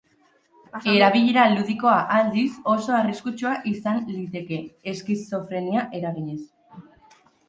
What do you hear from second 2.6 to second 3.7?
oso arriskutsua